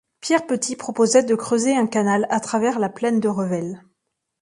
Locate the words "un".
1.77-1.85